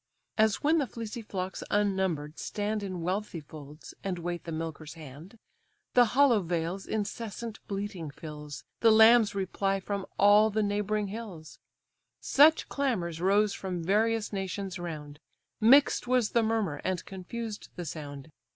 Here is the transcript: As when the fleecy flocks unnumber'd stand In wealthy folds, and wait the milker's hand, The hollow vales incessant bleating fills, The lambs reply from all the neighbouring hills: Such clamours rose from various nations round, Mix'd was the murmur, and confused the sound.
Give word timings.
As 0.35 0.63
when 0.63 0.79
the 0.79 0.87
fleecy 0.87 1.21
flocks 1.21 1.63
unnumber'd 1.69 2.39
stand 2.39 2.81
In 2.81 3.03
wealthy 3.03 3.39
folds, 3.39 3.93
and 4.03 4.17
wait 4.17 4.45
the 4.45 4.51
milker's 4.51 4.95
hand, 4.95 5.37
The 5.93 6.05
hollow 6.17 6.41
vales 6.41 6.87
incessant 6.87 7.59
bleating 7.67 8.09
fills, 8.09 8.63
The 8.79 8.89
lambs 8.91 9.35
reply 9.35 9.79
from 9.79 10.07
all 10.17 10.49
the 10.49 10.63
neighbouring 10.63 11.09
hills: 11.09 11.59
Such 12.19 12.67
clamours 12.67 13.21
rose 13.21 13.53
from 13.53 13.83
various 13.83 14.33
nations 14.33 14.79
round, 14.79 15.19
Mix'd 15.59 16.07
was 16.07 16.31
the 16.31 16.41
murmur, 16.41 16.81
and 16.83 17.05
confused 17.05 17.69
the 17.75 17.85
sound. 17.85 18.31